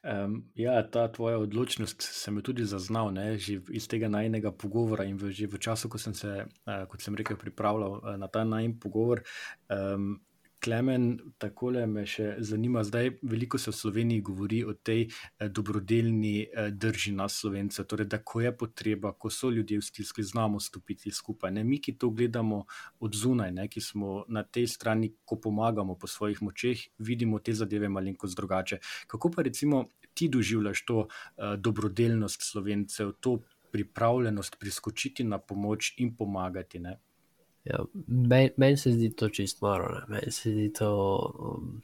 [0.04, 5.06] Um, ja, ta tvoja odločnost sem jo tudi zaznal, ne, že iz tega najnega pogovora
[5.08, 8.28] in v, že v času, ko sem se, uh, kot sem rekel, pripravljal uh, na
[8.28, 9.24] ta najmen pogovor.
[9.72, 10.18] Um,
[10.64, 16.46] Klemen, takole me še zanima, zdaj veliko se v Sloveniji govori o tej eh, dobrodelni
[16.46, 20.60] eh, drži na slovence, torej da ko je potreba, ko so ljudje v stiski, znamo
[20.64, 21.52] stopiti skupaj.
[21.52, 21.66] Ne?
[21.68, 22.62] Mi, ki to gledamo
[23.04, 23.68] od zunaj, ne?
[23.68, 28.80] ki smo na tej strani, ko pomagamo po svojih močeh, vidimo te zadeve malenkost drugače.
[29.06, 36.16] Kako pa recimo ti doživljaš to eh, dobrodelnost slovencev, to pripravljenost priskočiti na pomoč in
[36.16, 36.80] pomagati?
[36.80, 37.02] Ne?
[37.64, 40.90] Ja, Meni men se zdi to čist maro, meni se zdi to
[41.40, 41.82] um,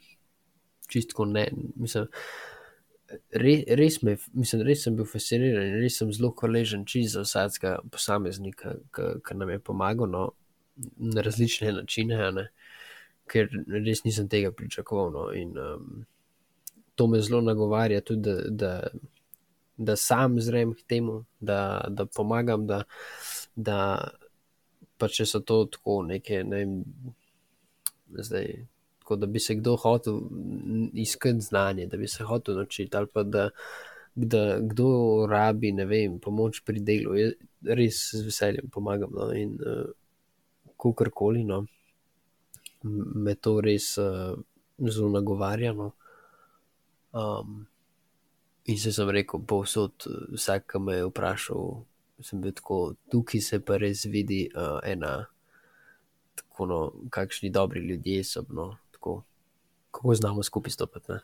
[0.87, 1.47] čistko ne.
[1.75, 2.05] Mislim,
[3.33, 7.79] re, res, me, mislim, res sem bil fasciniran in res sem zelo hvaležen za vsakega
[7.91, 10.27] posameznika, ki nam je pomagal no,
[10.97, 12.47] na različne načine, ne,
[13.27, 15.11] ker res nisem tega pričakoval.
[15.11, 16.05] No, in, um,
[16.95, 18.87] to me zelo nagovarja tudi, da, da,
[19.77, 22.67] da sam zrem k temu, da, da pomagam.
[22.67, 22.83] Da,
[23.55, 23.77] da,
[25.01, 26.75] pa če so to tako neke, ne vem,
[28.29, 28.51] zdaj,
[29.01, 30.19] tako da bi se kdo hotel
[30.93, 33.47] iskati znanje, da bi se hotel naučiti, ali pa da,
[34.15, 34.91] da kdo
[35.29, 39.11] rabi, vem, pomoč pri delu, jaz res z veseljem pomagam.
[39.13, 39.89] No, in uh,
[40.81, 41.65] kakorkoli, no,
[42.83, 44.33] me to res uh,
[44.87, 45.73] zelo nagovarja.
[45.73, 45.91] No.
[47.11, 47.65] Um,
[48.65, 51.81] in se sem rekel, povsod, vsak, ki me je vprašal,
[52.23, 55.25] sem bil tako, tukaj se pa res vidi uh, ena,
[56.35, 56.79] tako no,
[57.09, 59.21] kakšni dobri ljudje so, no, tako,
[59.91, 61.19] kako znamo skupaj stopiti.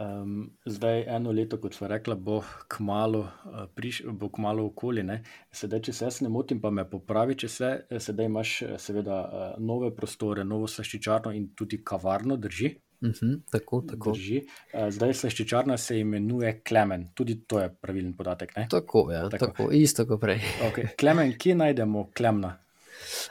[0.00, 2.38] Um, zdaj, eno leto, kot smo rekli, bo
[2.72, 5.02] kmalo, uh, priš, bo kmalo okoli.
[5.04, 5.18] Ne?
[5.52, 9.50] Sedaj, če se jaz ne motim, pa me popravi, če se sedaj imaš, seveda, uh,
[9.60, 12.72] nove prostore, novo slaščičarno in tudi kavarno, drži.
[13.02, 14.12] Uh Mhm, -huh, tako, tako.
[14.12, 14.42] Drži.
[14.74, 18.56] Uh, zdaj slaščičarna se imenuje Klemen, tudi to je pravilen podatek.
[18.56, 18.66] Ne?
[18.70, 19.46] Tako, ja, tako.
[19.46, 20.40] tako, isto kot prej.
[20.68, 20.86] okay.
[20.98, 22.58] Klemen, kje najdemo Klemna?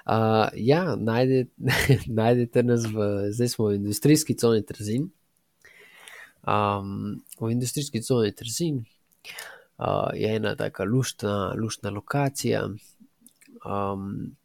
[0.05, 1.45] Uh, ja, najde,
[2.21, 5.09] najdete nas v, zdaj smo v industrijski coni Trzin.
[6.47, 8.77] Um, v industrijski coni Trzin
[9.77, 12.69] uh, je ena taka luštna, luštna lokacija.
[13.65, 14.35] Um,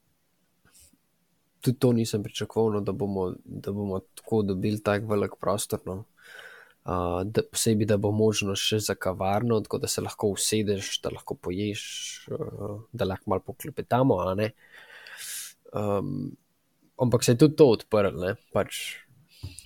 [1.64, 5.80] tudi to nisem pričakoval, no, da, bomo, da bomo tako dobili tako velik prostor.
[5.86, 6.04] No.
[6.84, 11.14] Uh, da, posebej, da bo možno še za kavarno, tako da se lahko usedeš, da
[11.14, 11.84] lahko poješ,
[12.28, 14.18] uh, da lahko malo poklepetamo.
[15.72, 16.36] Um,
[17.00, 18.82] ampak se je tudi to odprlo, pač,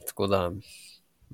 [0.07, 0.45] tako da.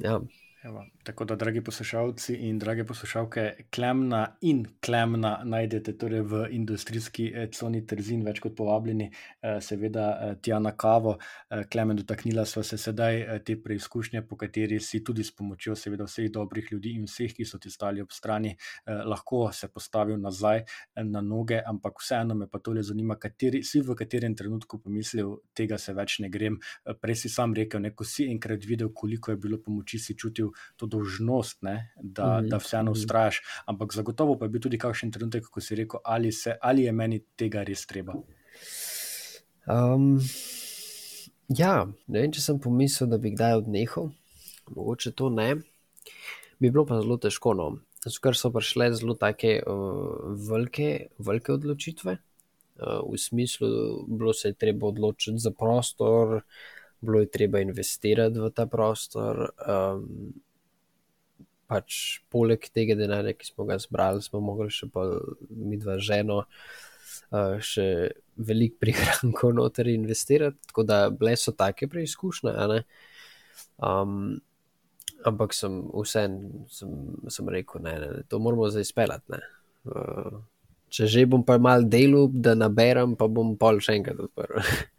[0.00, 0.18] Ja.
[0.64, 7.26] Evo, tako da, dragi poslušalci in drage poslušalke, Klemna in Klemna najdete torej v industrijski
[7.52, 9.10] coni Trzin, več kot povabljeni,
[9.60, 10.06] seveda
[10.40, 11.18] tja na kavo.
[11.72, 16.30] Klemen, dotaknila sva se sedaj te preizkušnje, po kateri si tudi s pomočjo seveda vseh
[16.32, 18.54] dobrih ljudi in vseh, ki so ti stali ob strani,
[18.88, 20.64] lahko se postavil nazaj
[21.12, 25.76] na noge, ampak vseeno me pa tole zanima, kateri si v katerem trenutku pomislil, tega
[25.76, 26.56] se več ne grem.
[27.04, 30.53] Prej si sam rekel, ne, ko si enkrat videl, koliko je bilo pomoči, si čutil
[30.76, 32.48] to dožnost, ne, da, mm -hmm.
[32.48, 33.42] da vseeno ustrajaš.
[33.66, 36.92] Ampak zagotovo pa je bil tudi kakšen trenutek, ko si rekel, ali, se, ali je
[36.92, 38.14] meni tega res treba.
[39.66, 40.20] Um,
[41.48, 44.10] ja, ne vem, če sem pomislil, da bi kdaj odnehal,
[44.76, 45.54] mogoče to ne.
[46.60, 47.54] Bi bilo pa zelo težko.
[47.54, 47.70] No.
[48.04, 53.68] Ker so prišle zelo take uh, velike, velike odločitve, uh, v smislu,
[54.08, 56.42] bilo se je treba odločiti za prostor,
[57.04, 59.46] bilo je treba investirati v ta prostor.
[59.60, 60.32] Um,
[61.70, 65.06] pač poleg tega denarja, ki smo ga zbrali, smo mogli še pa
[65.48, 67.86] mi dva ženo, uh, še
[68.36, 72.54] veliko prihrankov noter investirati, tako da bile so take preizkušnje.
[73.82, 74.40] Um,
[75.24, 76.38] ampak sem vsem
[76.70, 76.90] sem,
[77.32, 79.40] sem rekel, ne, ne, to moramo zdaj speljati.
[79.88, 80.42] Uh,
[80.94, 84.60] če že bom pa mal delal, da naberem, pa bom pol še enkrat odprl.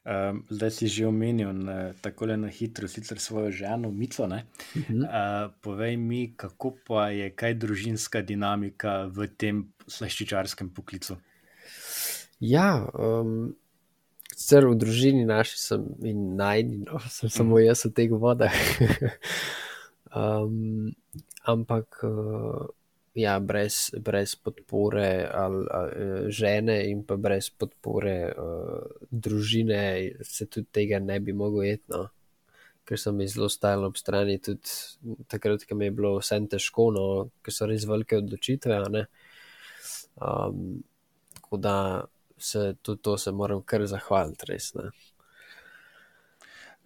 [0.00, 1.52] Um, zdaj si že omenil
[2.00, 4.24] tako na hitro, sicer svojo ženo, Mico.
[4.24, 5.04] Uh -huh.
[5.04, 11.16] uh, povej mi, kako pa je, kaj družinska dinamika v tem slaščičarskem poklicu?
[12.40, 13.56] Ja, um,
[14.36, 18.52] sicer v družini naši sem in najni, no, sem samo jaz v teh vodah.
[20.16, 20.90] um,
[21.44, 22.00] ampak.
[22.02, 22.79] Uh,
[23.14, 29.80] Ja, brez, brez podpore ali, ali, žene, in pa brez podpore uh, družine,
[30.22, 32.04] se tudi tega ne bi mogel etno,
[32.86, 34.38] ker sem jih zelo stajal ob strani.
[34.38, 37.06] Tudi takrat, ko mi je bilo vse težko, no,
[37.42, 38.78] ker so res velike odločitve.
[40.20, 40.62] Um,
[41.34, 41.76] tako da
[42.38, 44.70] se tudi to se moram kar zahvaliti, res.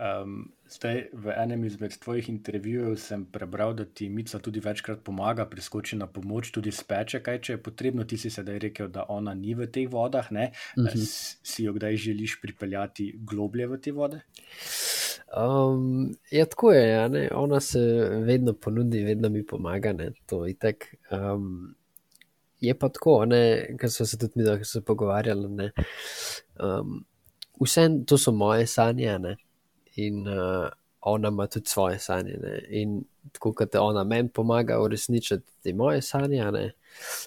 [0.00, 5.46] Um, zdaj, v enem izmed tvojih intervjujev sem prebral, da ti Mica tudi večkrat pomaga,
[5.46, 8.04] priskoči na pomoč, tudi speče, kaj če je potrebno.
[8.04, 10.30] Ti si sedaj rekel, da ona ni v teh vodah.
[10.30, 10.38] Uh
[10.76, 10.86] Mhm.
[10.86, 11.36] -huh.
[11.42, 14.20] Si jo kdaj želiš pripeljati globlje v te vode?
[15.36, 16.88] Um, ja, tako je.
[16.88, 17.28] Ja, ne?
[17.34, 17.80] Ona se
[18.24, 19.92] vedno ponudi, vedno mi pomaga.
[19.92, 20.12] Ne?
[20.26, 20.86] To je tako.
[21.10, 21.74] Um,
[22.60, 23.26] je pa tako,
[23.80, 25.70] ker smo se tudi mi, se pogovarjali.
[26.60, 27.04] Um,
[27.60, 29.18] vse to so moje sanje.
[29.18, 29.36] Ne?
[29.96, 30.68] In uh,
[31.04, 32.38] ona ima tudi svoje sanje.
[32.42, 32.60] Ne?
[32.68, 36.72] In tako kot ona meni pomaga uresničiti te moje sanje, ne?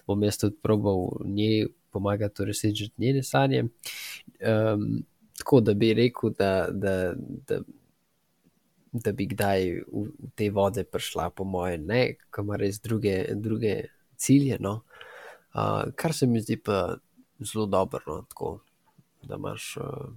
[0.08, 3.64] bom jaz tudi probal njej pomagati uresničiti njene sanje.
[3.64, 5.04] Um,
[5.38, 7.14] tako da bi rekel, da, da,
[7.48, 7.60] da,
[8.92, 13.26] da bi kdaj v, v te vode prišla, po moje, ne, ki ima res druge,
[13.36, 13.82] druge
[14.16, 14.58] cilje.
[14.60, 14.82] No?
[15.54, 16.98] Uh, kar se mi zdi pa
[17.40, 18.24] zelo dobro, no?
[18.30, 18.60] tako
[19.24, 19.78] da imaš.
[19.78, 20.16] Uh,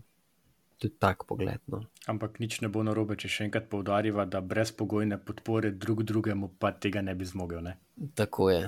[0.81, 1.61] Tudi tako pogled.
[1.69, 1.83] No.
[2.09, 6.49] Ampak nič ne bo narobe, če še enkrat poudarjava, da brez pogojne podpore drug drugemu
[6.59, 7.61] pa tega ne bi zmogel.
[7.67, 7.75] Ne?
[8.17, 8.63] Tako je,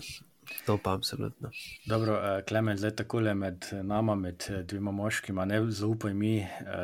[0.67, 1.49] to pa absolutno.
[1.89, 6.35] Dobro, Klemen, zdaj takole med nama, med dvema moškima, ne zaupaj mi,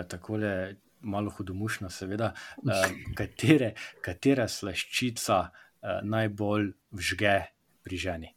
[0.08, 0.54] takole
[1.00, 2.32] malo hudomušno, seveda,
[3.20, 5.42] katere, katera slaščica
[6.08, 7.36] najbolj vžge
[7.84, 8.34] pri ženi?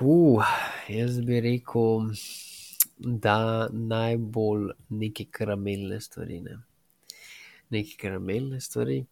[0.00, 0.46] Uh,
[0.88, 2.12] jaz bi rekel
[2.98, 6.40] da najbolj neke karamelne stvari.
[6.40, 6.58] Ne.
[7.70, 9.04] neke karamelne stvari.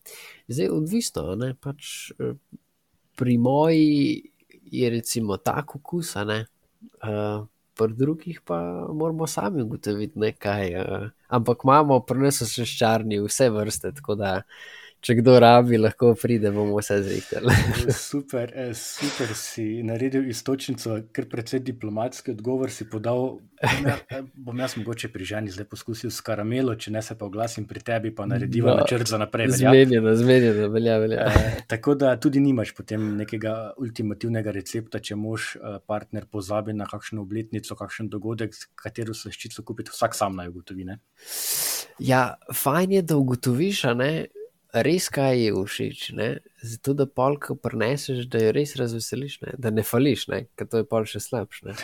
[0.49, 2.33] Zdaj, odvisno, ne, pač eh,
[3.17, 4.31] pri moji
[4.73, 6.45] je recimo tak okus, ne.
[7.03, 7.47] Uh,
[7.77, 8.59] pri drugih pa
[8.93, 10.75] moramo sami ugotoviti nekaj.
[10.75, 14.33] Uh, ampak imamo pri nas še ščarni vse vrste, tako da
[15.07, 17.55] če kdo rabi, lahko pride, bomo vse zrihtali.
[17.95, 23.37] super, eh, super si naredil istočnico, ker predvsej diplomatski odgovor si podal.
[23.57, 27.15] Bom, ja, eh, bom jaz mogoče pri ženi zdaj poskusil s karamelo, če ne se
[27.17, 29.53] pa oglasim pri tebi, pa narediva no, načrt za naprej.
[29.61, 31.29] Zmenjeno, zmenjeno, velja, velja.
[31.31, 35.53] Eh, tako da tudi nimaš potem nekega ultimativnega recepta, če mož
[35.87, 40.89] partner pozabi na kakšno obletnico, kakšen dogodek, katero se ščico kupiti, vsak sam naj ugotovi.
[40.91, 40.99] Ne?
[42.03, 44.11] Ja, fajn je, da ugotoviš, ne
[44.85, 46.29] res kaj je všeč, ne?
[46.67, 49.55] zato da polk preneseš, da jo res razveseliš, ne?
[49.59, 51.77] da ne fališ, ker to je pol še slabše.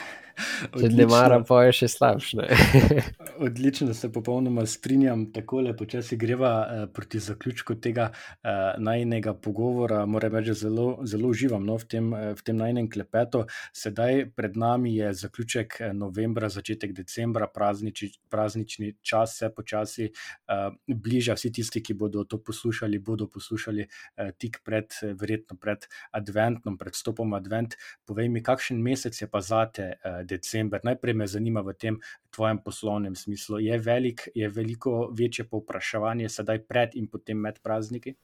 [0.72, 2.46] Če ne maram, pa je še slabše.
[3.46, 5.26] Odlično, se popolnoma strinjam.
[5.34, 10.04] Tako le počasi greva uh, proti zaključku tega uh, najnega pogovora.
[10.06, 13.44] Moram reči, zelo, zelo uživam no, v tem, uh, tem najnem klepetu.
[13.76, 21.36] Sedaj pred nami je zaključek novembra, začetek decembra, prazniči, praznični čas se počasi uh, bliža.
[21.38, 26.96] Vsi tisti, ki bodo to poslušali, bodo poslušali uh, tik pred, verjetno pred adventom, pred
[26.96, 27.76] stopom advent.
[28.08, 29.92] Povej mi, kakšen mesec je pa zate?
[30.02, 30.80] Uh, december.
[30.84, 33.58] Najprej me zanima v tem tvojem poslovnem smislu.
[33.58, 38.14] Je, velik, je veliko večje povpraševanje sedaj pred in potem med prazniki?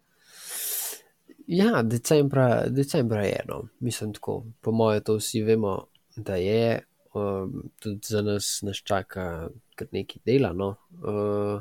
[1.49, 3.63] Ja, decembra, decembra je eno.
[3.81, 6.85] Mislim, tako, po mojem, to vsi vemo, da je.
[7.15, 10.53] Um, tudi za nas, nas čaka kar nekaj dela.
[10.53, 10.75] No?
[11.01, 11.61] Uh,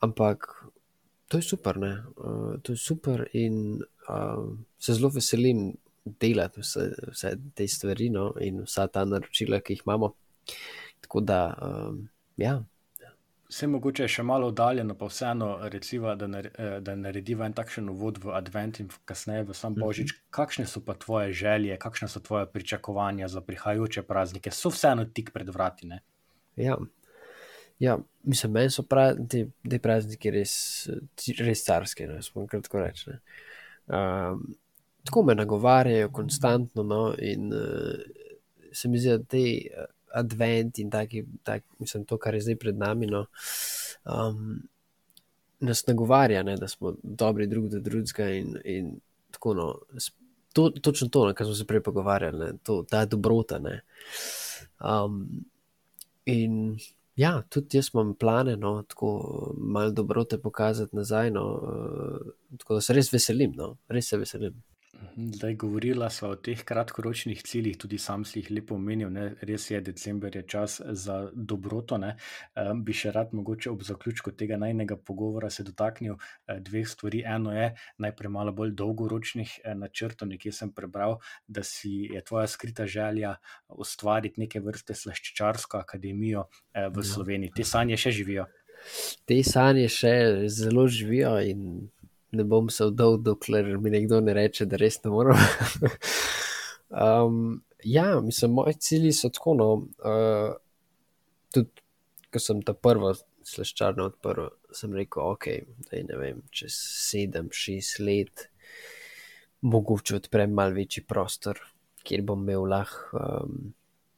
[0.00, 0.46] ampak
[1.28, 5.74] to je super, uh, to je super in uh, se zelo veselim
[6.20, 10.12] delati vse, vse te stvari no, in vsa ta naročila, ki jih imamo.
[11.00, 12.08] Tako da, um,
[12.40, 12.56] ja.
[13.46, 17.88] Vse mogoče še malo oddaljeno, pa vseeno, reciva, da, nar eh, da narediva en takšen
[17.92, 20.12] uvod v Advent in kasneje v sam Božič.
[20.12, 20.30] Mm -hmm.
[20.30, 24.50] Kakšne so pa tvoje želje, kakšne so tvoje pričakovanja za prihajajoče praznike?
[24.50, 25.86] So vseeno tik pred vrati.
[25.86, 26.00] Ne?
[26.56, 26.76] Ja.
[27.78, 30.88] Ja, mislim, meni so prav, te, te prazniki res,
[31.38, 33.10] res carske, no, smo kratko reči.
[33.86, 34.56] Um,
[35.06, 36.82] tako me nagovarjajo, konstantno.
[36.82, 37.94] No, in uh,
[38.72, 42.58] se mi zdi, da te uh, advent in taki, tak, mislim, to, kar je zdaj
[42.60, 43.26] pred nami, no,
[44.04, 44.60] um,
[45.60, 48.94] nas nagovarja, ne, da smo dobri drug do drugega in, in
[49.30, 49.54] tako.
[49.54, 49.72] No,
[50.52, 53.58] to, točno to, kar smo se prej pogovarjali, ne, to, ta dobrota.
[53.58, 53.80] Ne,
[54.80, 55.24] um,
[56.24, 56.76] in
[57.16, 61.30] Ja, tudi jaz imam plane, no, tako malo dobrote pokazati nazaj.
[61.30, 64.58] No, uh, tako da se res veselim, no, res se veselim.
[65.16, 69.08] Zdaj, govorila sva o teh kratkoročnih ciljih, tudi sam si jih lepo omenil.
[69.12, 69.24] Ne?
[69.48, 71.96] Res je, december je čas za dobroto.
[71.96, 72.12] E,
[72.84, 77.22] bi še rad, mogoče ob zaključku tega najnega pogovora, se dotaknil e, dveh stvari.
[77.24, 77.70] Eno je
[78.04, 80.28] najprej malo bolj dolgoročnih e, načrtov.
[80.34, 83.36] Nekje sem prebral, da si je tvoja skrita želja
[83.68, 87.08] ustvariti neke vrste slaščičarsko akademijo e, v ja.
[87.14, 87.56] Sloveniji.
[87.56, 88.46] Te sanje še živijo.
[89.26, 90.14] Te sanje še
[90.52, 91.88] zelo živijo in
[92.32, 95.38] ne bom se vdal, dokler mi nekdo ne reče, da res ne morem.
[97.04, 99.54] um, ja, mislim, moji cilji so tako.
[99.54, 99.70] No,
[100.02, 100.56] uh,
[101.54, 101.84] tudi,
[102.32, 103.14] ko sem ta prvo
[103.46, 105.48] sleščarno odprl, sem rekel, ok,
[105.86, 108.48] da ne vem, čez sedem, šest let,
[109.66, 111.60] mogoče odprem mal večji prostor,
[112.06, 113.60] kjer bom imel lahko um,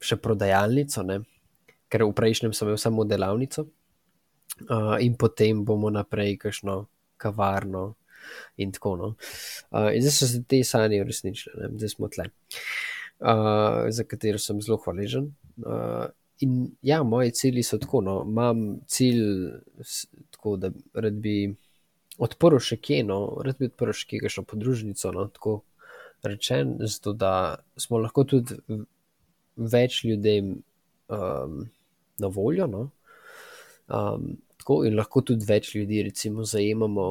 [0.01, 1.23] še prodajalnico, ne?
[1.89, 3.65] ker v prejšnjem sem imel samo delavnico.
[4.69, 6.83] Uh, in potem bomo naprej, kakšno
[7.19, 7.89] kavarno,
[8.57, 9.09] in tako naprej.
[9.09, 9.87] No.
[9.87, 12.29] Uh, in zdaj so se te sanje uresničile, zdaj smo tle,
[13.21, 15.33] uh, za katero sem zelo hvaležen.
[15.57, 16.07] Uh,
[16.41, 18.01] in ja, moji cilji so tako.
[18.01, 18.19] No.
[18.27, 19.23] Imam cilj,
[20.31, 21.55] tako, da rad bi
[22.19, 25.13] odprl še kje, no, rad bi odprl še kje, še podružnico.
[25.15, 25.61] No, tako
[26.27, 27.33] rečen, zato da
[27.79, 28.57] smo lahko tudi
[29.59, 30.57] več ljudem
[31.09, 31.61] um,
[32.19, 32.67] na voljo.
[32.71, 32.89] No.
[33.89, 34.37] Um,
[34.69, 37.05] tako in lahko tudi več ljudi, recimo, zajemamo,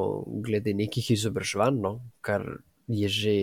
[0.45, 2.43] glede nekih izobraževanj, no, kar
[2.87, 3.33] je že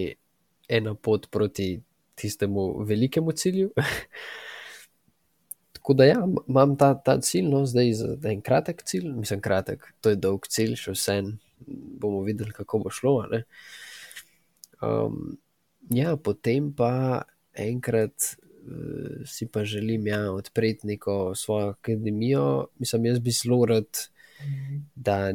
[0.71, 1.83] ena pot proti
[2.15, 3.73] tistemu velikemu cilju.
[5.75, 9.83] tako da, ja, imam ta, ta cilj, no, zdaj za en kratek cilj, mislim, kratek,
[10.01, 11.19] to je dolg cilj, še vse
[11.67, 13.17] bomo videli, kako bo šlo.
[14.79, 15.41] Um,
[15.91, 18.37] ja, potem pa enkrat
[19.27, 22.67] si pa želim ja, odpreti neko svojo akademijo.
[22.79, 23.89] Mislim, jaz bi zelo rad,
[24.95, 25.33] da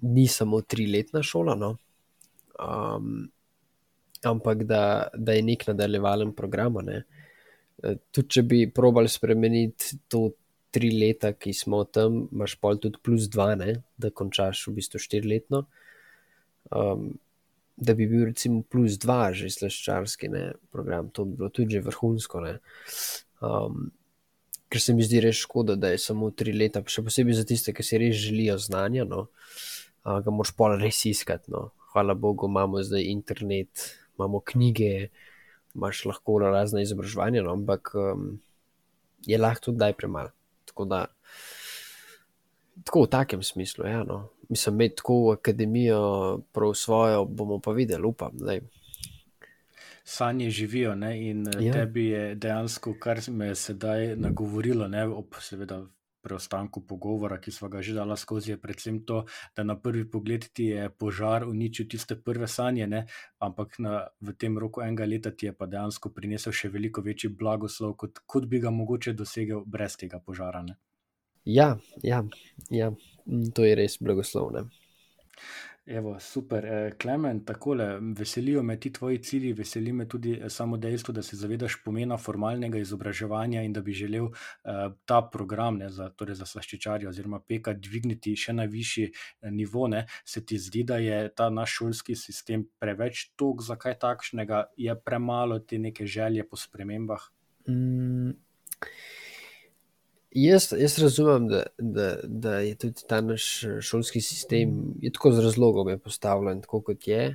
[0.00, 1.76] ni samo triletna šola, no?
[2.60, 3.28] um,
[4.22, 6.78] ampak da, da je nek nadaljevalen program.
[6.82, 7.02] Ne?
[7.82, 10.28] Eh, tudi če bi probali spremeniti to
[10.74, 15.00] tri leta, ki smo tam, imaš pol tudi plus dva, ne, da končaš v bistvu
[15.02, 15.64] štiriletno.
[16.74, 17.12] Um,
[17.76, 21.84] da bi bil recimo plus dva že slaščarski ne, program, to bi bilo tudi že
[21.84, 22.42] vrhunsko.
[23.42, 23.90] Um,
[24.70, 27.74] ker se mi zdi res škoda, da je samo tri leta, še posebej za tiste,
[27.74, 29.26] ki si res želijo znanja, no,
[30.04, 31.50] uh, ga moš pol res iskati.
[31.54, 31.68] No.
[31.92, 35.10] Hvala Bogu, imamo zdaj internet, imamo knjige,
[35.74, 38.30] imaš lahko razne izobraževanja, no, ampak um,
[39.26, 40.34] je lahko tudi daj premalo.
[40.70, 41.04] Tako da,
[42.82, 48.06] tako v takem smislu, ja, no mislim, imeti tako akademijo, prav svojo, bomo pa videli,
[48.06, 48.30] upam.
[48.32, 48.60] Daj.
[50.04, 51.30] Sanje živijo ne?
[51.30, 51.72] in ja.
[51.72, 55.06] tebi je dejansko, kar me je sedaj nagovorilo, ne?
[55.06, 55.84] ob seveda.
[56.24, 59.26] Preostanku pogovora, ki smo ga že dali skozi, je predvsem to,
[59.56, 63.02] da na prvi pogled ti je požar uničil tiste prve sanje, ne?
[63.38, 67.28] ampak na, v tem roku enega leta ti je pa dejansko prinesel še veliko večji
[67.28, 70.62] blagoslov, kot, kot bi ga mogoče dosegel brez tega požara.
[70.64, 70.78] Ne?
[71.44, 72.24] Ja, ja,
[72.70, 72.88] ja,
[73.54, 74.68] to je res blagoslovno.
[75.86, 80.76] Evo, super, e, Klemen, takole, veselijo me ti tvoji cilji, veseli me tudi e, samo
[80.76, 84.32] dejstvo, da se zavedaš pomena formalnega izobraževanja in da bi želel uh,
[85.04, 89.10] ta program ne, za, torej za slaščičarje oziroma peka dvigniti še na višji
[89.52, 89.84] nivo.
[89.92, 90.06] Ne.
[90.24, 95.58] Se ti zdi, da je ta naš šolski sistem preveč tog, zakaj takšnega, je premalo
[95.58, 97.28] te neke želje po spremembah?
[97.68, 98.32] Mm.
[100.34, 104.72] Jaz, jaz razumem, da, da, da je tudi ta naš eh, šolski sistem
[105.14, 107.34] tako z razlogom postavljen, tako kot je.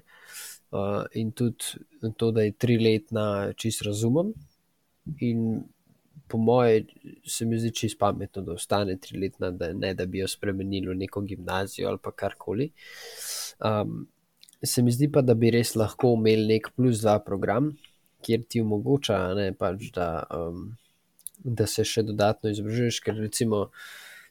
[0.72, 1.80] Uh, in tudi
[2.18, 4.34] to, da je tri letna, čist razumem.
[5.20, 5.64] In
[6.28, 6.84] po moje,
[7.26, 10.91] se mi zdi čist pametno, da ostane tri letna, da ne da bi jo spremenili
[10.91, 12.70] v neko gimnazijo ali pa karkoli.
[13.64, 14.08] Um,
[14.64, 17.72] se mi zdi pa, da bi res lahko imeli nek plus dva program,
[18.22, 20.12] kjer ti omogoča, ne, pač, da.
[20.36, 20.76] Um,
[21.44, 23.70] da se še dodatno izobražuješ, ker recimo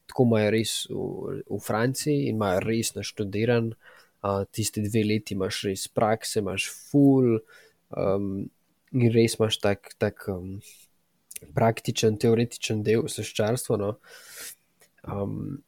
[0.09, 5.63] tako imajo res v, v Franciji in imajo res naštudiran, uh, tiste dve leti imaš
[5.69, 7.39] res prakse, imaš full
[7.93, 8.49] um,
[8.93, 10.59] in res imaš tak, tak um,
[11.55, 13.81] praktičen, teoretičen del seščarstva.
[13.81, 13.95] No.
[15.05, 15.59] Um,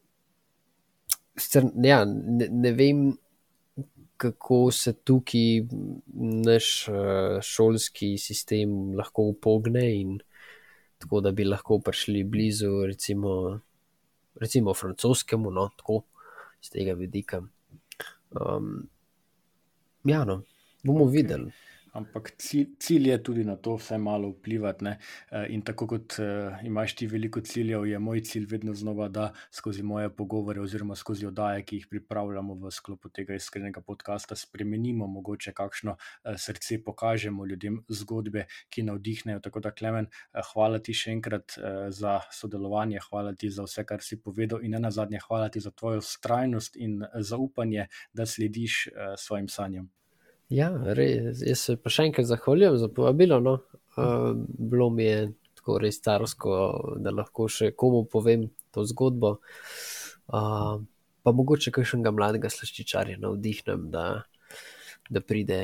[1.84, 3.10] ja, ne, ne vem,
[4.20, 5.62] kako se tukaj
[6.44, 10.18] naš uh, šolski sistem lahko upogne in
[11.00, 13.60] tako da bi lahko prišli blizu, recimo,
[14.34, 16.02] recimo francoskemu, no, tako
[16.62, 17.40] z tega vidika.
[18.30, 18.88] Um,
[20.04, 20.42] ja, no,
[20.84, 21.52] bomo videli.
[21.92, 24.84] Ampak cilj, cilj je tudi na to, vse malo vplivati.
[24.84, 24.98] Ne?
[25.30, 29.32] Eh, in tako kot uh, imaš ti veliko ciljev, je moj cilj vedno znova, da
[29.50, 35.06] skozi moje pogovore oziroma skozi oddaje, ki jih pripravljamo v sklopu tega iskrenega podcasta, spremenimo
[35.06, 39.40] mogoče kakšno uh, srce, pokažemo ljudem zgodbe, ki navdihnejo.
[39.40, 40.06] Tako da, Klemen,
[40.52, 41.56] hvala ti še enkrat
[41.90, 45.70] za sodelovanje, hvala ti za vse, kar si povedal, in na zadnje, hvala ti za
[45.70, 48.86] tvojo strajnost in zaupanje, da slediš
[49.18, 49.90] svojim sanjam.
[50.50, 53.38] Ja, res, jaz se pa še enkrat zahvaljujem za povabilo.
[53.42, 53.60] No.
[53.98, 55.20] Uh, bilo mi je
[55.60, 56.54] tako res starsko,
[56.98, 59.36] da lahko še komu povem to zgodbo.
[60.30, 60.80] Uh,
[61.22, 64.06] pa mogoče kakšnega mladega slaščičarja navdihnem, da,
[65.10, 65.60] da pride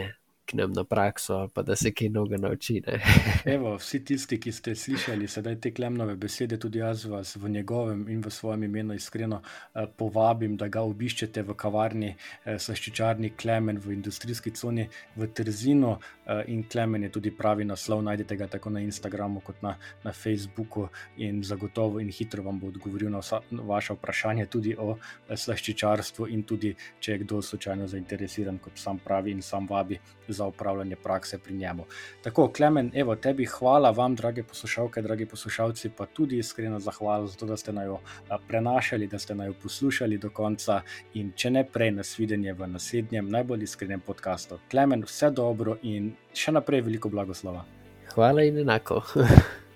[0.47, 2.81] k nam na prakso, pa da se kaj novega nauči.
[3.55, 8.07] Evo, vsi tisti, ki ste slišali sedaj te klemnove besede, tudi jaz vas v njegovem
[8.09, 13.81] in v svojem imenu iskreno eh, povabim, da ga obiščete v kavarni eh, Saščičarni Klemen
[13.83, 15.97] v industrijski coni v Trzinu.
[16.27, 20.13] Eh, in Klemen je tudi pravi naslov, najdete ga tako na Instagramu kot na, na
[20.13, 25.37] Facebooku in zagotovo in hitro vam bo odgovoril na vsa, vaše vprašanje tudi o eh,
[25.37, 30.47] slaščičarstvu in tudi, če je kdo slučajno zainteresiran, kot sam pravi in sam vabi za
[30.47, 31.87] upravljanje prakse pri njemu.
[32.23, 37.39] Tako, Klemen, evo, tebi hvala, vam, drage poslušalke, dragi poslušalci, pa tudi iskreno zahvala za
[37.39, 37.95] to, da ste naj
[38.49, 40.81] prenašali, da ste naj poslušali do konca
[41.15, 44.59] in če ne prej, nasvidenje v naslednjem najbolj iskrenem podkastu.
[44.71, 47.65] Klemen, vse dobro in še naprej veliko blagoslova.
[48.15, 49.03] Hvala in enako.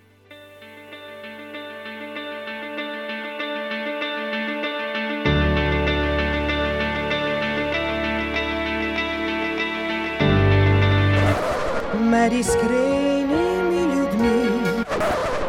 [12.11, 14.75] med iskrenimi ljudmi.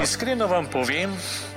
[0.04, 1.10] Iskreno vam povem,